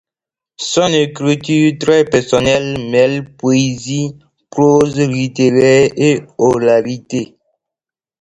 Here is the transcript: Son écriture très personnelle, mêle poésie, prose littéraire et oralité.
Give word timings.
Son 0.57 0.91
écriture 0.93 1.73
très 1.79 2.05
personnelle, 2.05 2.89
mêle 2.89 3.35
poésie, 3.37 4.17
prose 4.49 4.97
littéraire 4.97 5.91
et 5.95 6.21
oralité. 6.39 7.37